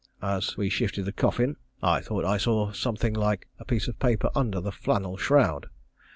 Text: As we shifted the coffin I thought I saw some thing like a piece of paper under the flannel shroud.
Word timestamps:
As 0.23 0.57
we 0.57 0.67
shifted 0.67 1.05
the 1.05 1.11
coffin 1.11 1.57
I 1.83 2.01
thought 2.01 2.25
I 2.25 2.37
saw 2.37 2.71
some 2.71 2.95
thing 2.95 3.13
like 3.13 3.47
a 3.59 3.65
piece 3.65 3.87
of 3.87 3.99
paper 3.99 4.31
under 4.33 4.59
the 4.59 4.71
flannel 4.71 5.15
shroud. 5.15 5.69